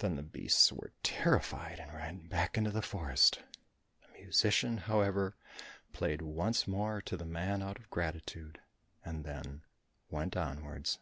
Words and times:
Then 0.00 0.16
the 0.16 0.24
beasts 0.24 0.72
were 0.72 0.90
terrified 1.04 1.78
and 1.78 1.94
ran 1.94 2.26
back 2.26 2.58
into 2.58 2.72
the 2.72 2.82
forest. 2.82 3.42
The 4.02 4.20
musician, 4.20 4.76
however, 4.78 5.36
played 5.92 6.20
once 6.20 6.66
more 6.66 7.00
to 7.02 7.16
the 7.16 7.24
man 7.24 7.62
out 7.62 7.78
of 7.78 7.88
gratitude, 7.88 8.58
and 9.04 9.24
then 9.24 9.62
went 10.10 10.36
onwards. 10.36 10.98